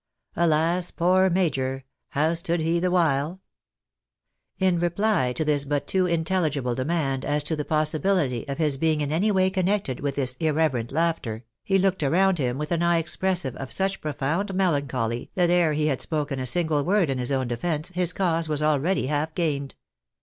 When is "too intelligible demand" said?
5.85-7.23